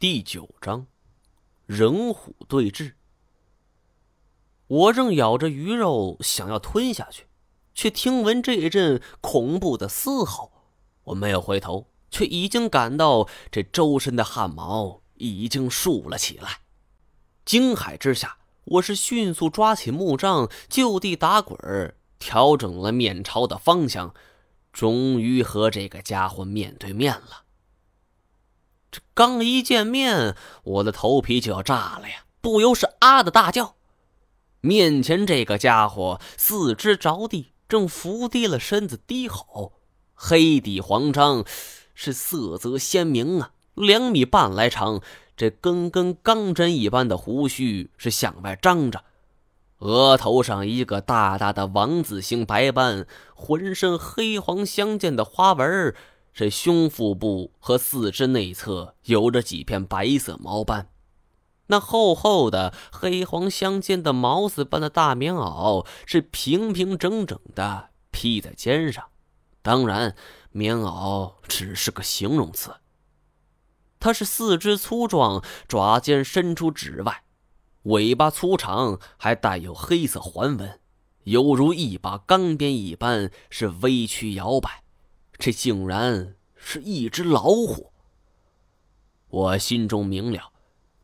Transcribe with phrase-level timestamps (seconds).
[0.00, 0.86] 第九章，
[1.66, 2.94] 人虎对峙。
[4.66, 7.26] 我正咬着鱼肉想要吞下去，
[7.74, 10.52] 却听闻这一阵恐怖的嘶吼。
[11.04, 16.60] 我没有回头，却已经感到这周身的汗毛已经竖了起来。
[17.44, 24.14] 惊骇之下，我是迅速抓起木杖，就地打滚儿，调整了面朝的方向，
[24.72, 27.44] 终于和这个家伙面对面了。
[28.90, 30.34] 这刚一见面，
[30.64, 32.24] 我的头皮就要炸了呀！
[32.40, 33.74] 不由是啊的大叫。
[34.60, 39.72] 面前这个家伙四肢着地，正伏低了身子低吼，
[40.14, 41.44] 黑底黄章，
[41.94, 45.00] 是色泽鲜明啊，两米半来长，
[45.36, 49.04] 这根根钢针一般的胡须是向外张着，
[49.78, 55.94] 额头上一个大大的王字形白斑，浑身黑黄相间的花纹儿
[56.32, 60.88] 这胸腹部和四肢内侧有着几片白色毛斑，
[61.66, 69.04] 那厚厚的黑黄相间的毛子般的大棉袄是平平整整的披在肩上。
[69.62, 70.16] 当然，
[70.52, 72.74] 棉袄只是个形容词。
[73.98, 77.24] 它是四肢粗壮，爪尖伸出指外，
[77.82, 80.80] 尾巴粗长，还带有黑色环纹，
[81.24, 84.82] 犹如一把钢鞭一般，是微曲摇摆。
[85.40, 87.90] 这竟然是一只老虎！
[89.28, 90.52] 我心中明了，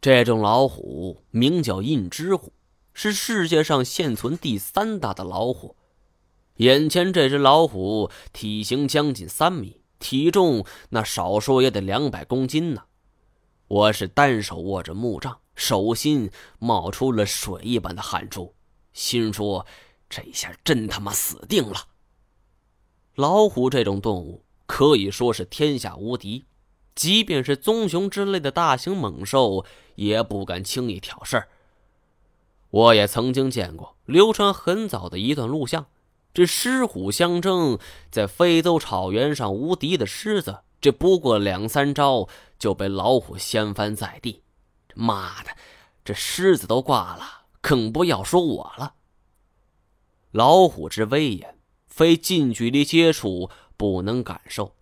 [0.00, 2.52] 这种老虎名叫印支虎，
[2.92, 5.76] 是世界上现存第三大的老虎。
[6.56, 12.82] 眼前这只老虎体型将近三米，体重那少说也得两百公斤呢。
[13.68, 18.52] 我是单手握着木杖，手心冒出了水一般的汗珠，
[18.92, 19.64] 心说：
[20.08, 21.76] 这下真他妈死定了！
[23.14, 26.46] 老虎这种动物可以说是天下无敌，
[26.94, 31.48] 即便是棕熊之类的大型猛兽也不敢轻易挑事儿。
[32.70, 35.86] 我也曾经见过流传很早的一段录像，
[36.32, 37.78] 这狮虎相争，
[38.10, 44.42] 在非洲草原上无敌的狮子，这不过两三招就被老虎掀翻在地。
[44.96, 45.50] 妈的，
[46.04, 48.94] 这狮子都挂了，更不要说我了。
[50.32, 51.56] 老虎之威严。
[51.94, 54.74] 非近距离接触不能感受，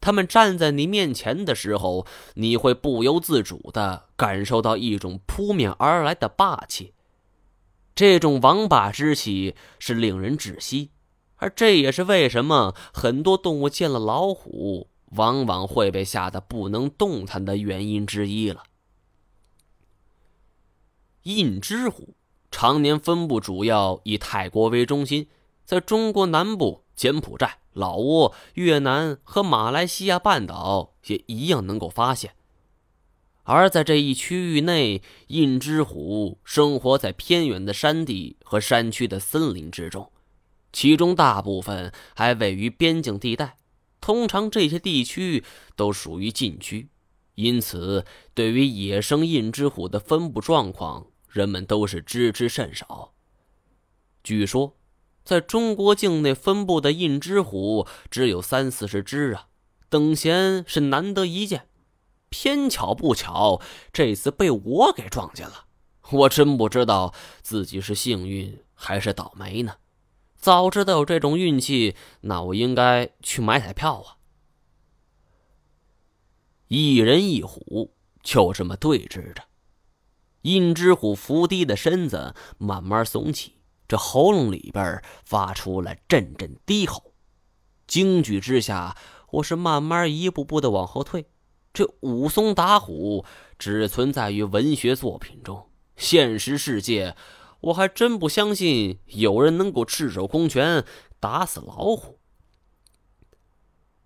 [0.00, 6.92] 他们站在你面前的时候，你会不由自主的感受到一种扑面而来的霸气。
[7.94, 10.90] 这种王霸之气是令人窒息，
[11.36, 18.64] 而这也是为什么很多动物见了老虎，往往会被吓得不能动弹的原因之一了。
[21.22, 22.16] 印支虎
[22.50, 25.28] 常年分布主要以泰国为中心。
[25.64, 32.34] 在中国南部、柬埔寨、老挝、越南和马来西亚半岛也一样能够发现。
[33.44, 40.10] 而在这一区域内，印支虎生活在偏远的山地和山区的森林之中，
[40.72, 43.56] 其中大部分还位于边境地带。
[44.00, 45.44] 通常这些地区
[45.76, 46.88] 都属于禁区，
[47.34, 48.04] 因此
[48.34, 53.12] 对于野生印支虎的分布状况，人们都是知之甚少。
[54.22, 54.76] 据说。
[55.24, 59.48] 在中国境内分布的印支虎只有三四十只啊，
[59.88, 61.68] 等闲是难得一见。
[62.28, 63.60] 偏巧不巧，
[63.92, 65.66] 这次被我给撞见了。
[66.10, 69.76] 我真不知道自己是幸运还是倒霉呢。
[70.36, 74.16] 早知道有这种运气，那我应该去买彩票啊。
[76.68, 79.44] 一人一虎就这么对峙着，
[80.42, 83.54] 印支虎伏低的身子慢慢耸起。
[83.86, 87.12] 这喉咙里边发出了阵阵低吼，
[87.86, 88.96] 惊惧之下，
[89.32, 91.26] 我是慢慢一步步的往后退。
[91.72, 93.24] 这武松打虎
[93.58, 97.16] 只存在于文学作品中，现实世界，
[97.60, 100.84] 我还真不相信有人能够赤手空拳
[101.18, 102.20] 打死老虎。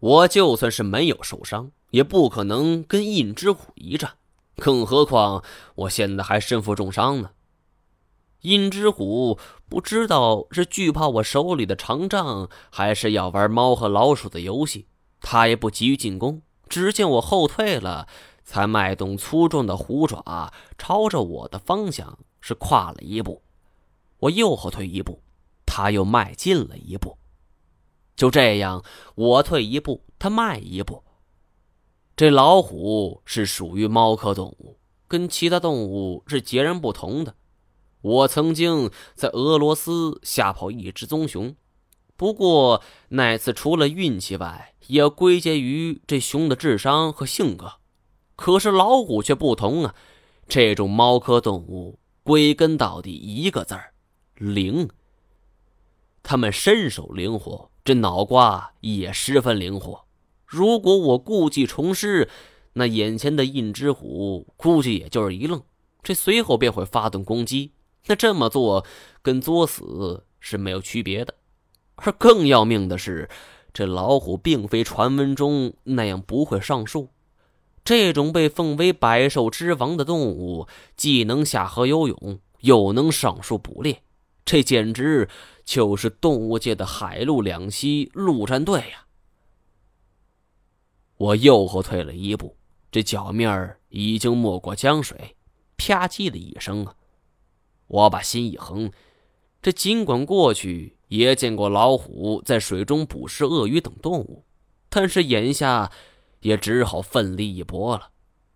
[0.00, 4.14] 我就算是没有受伤，也不可能跟印之虎一战，
[4.56, 7.30] 更何况我现在还身负重伤呢。
[8.42, 9.38] 阴之虎
[9.68, 14.86] 不知道是惧怕我手里的长杖，还是要玩猫和老鼠的游戏，
[15.20, 16.42] 他也不急于进攻。
[16.68, 18.06] 只见我后退了，
[18.44, 23.42] 才迈动粗壮的虎爪，朝着我的方向是跨了一步。
[24.20, 25.22] 我又后退一步，
[25.66, 27.18] 他又迈进了一步。
[28.14, 28.84] 就这样，
[29.14, 31.02] 我退一步，他迈一步。
[32.16, 37.34] 这老虎是属于猫科动物，跟其他动物是截然不同的。
[38.00, 41.56] 我曾经在俄罗斯吓跑一只棕熊，
[42.16, 47.74] 不过那次除了运气外，也归结于这熊的智商和性格。
[48.36, 49.94] 可是老虎却不同啊，
[50.46, 53.92] 这种猫科动物归根到底一个字儿——
[54.38, 54.88] 灵。
[56.22, 60.04] 它们身手灵活，这脑瓜也十分灵活。
[60.46, 62.28] 如果我故技重施，
[62.74, 65.62] 那眼前的印之虎估计也就是一愣，
[66.02, 67.72] 这随后便会发动攻击。
[68.08, 68.84] 那这么做
[69.22, 71.34] 跟作死是没有区别的。
[71.96, 73.28] 而更要命的是，
[73.72, 77.10] 这老虎并非传闻中那样不会上树。
[77.84, 84.02] 这种被奉为百兽之王的动物，既能下河游泳，又能上树捕猎，
[84.44, 85.28] 这简直
[85.64, 89.06] 就是动物界的海陆两栖陆战队呀！
[91.16, 92.56] 我又后退了一步，
[92.92, 95.36] 这脚面已经没过江水，
[95.78, 96.94] 啪叽的一声啊！
[97.88, 98.92] 我把心一横，
[99.60, 104.44] 这尽管过去也见过老虎在水中捕食鳄鱼等动物，
[104.88, 105.90] 但是眼下
[106.40, 108.10] 也只好奋力一搏了。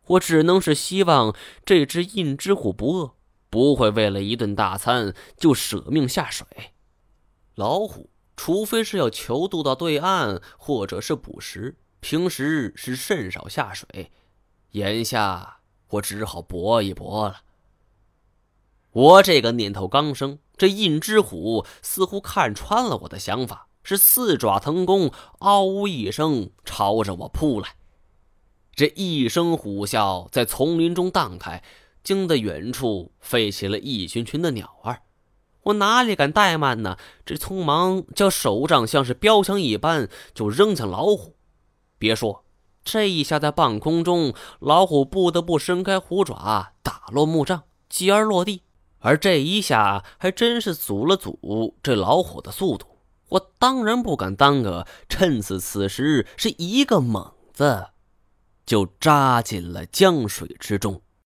[0.09, 1.35] 我只能是希望
[1.65, 3.15] 这只印之虎不饿，
[3.49, 6.47] 不会为了一顿大餐就舍命下水。
[7.55, 11.77] 老虎，除非是要求渡到对岸，或者是捕食。
[12.01, 14.11] 平时是甚少下水，
[14.73, 17.43] 眼下我只好搏一搏了。
[18.93, 27.77] 我这个念头刚生，这印之虎似乎看穿了我的想法，是四爪腾空，嗷呜一声朝着我扑来。
[28.75, 31.63] 这一声虎啸在丛林中荡开，
[32.05, 35.03] 惊得远处飞起了一群群的鸟儿。
[35.65, 36.99] 我哪里敢怠慢呢？
[37.25, 41.37] 这匆忙将手杖像是标枪一般就扔向老虎。
[41.99, 42.45] 别说，
[42.85, 48.63] 这一下在半空中，老虎不得不伸开虎爪打落木杖，继而落地。
[49.03, 52.87] 而这一下还真是阻了阻这老虎的速度。
[53.29, 57.87] 我当然不敢耽搁，趁此此时是一个猛子，
[58.65, 61.03] 就扎进了江水之中。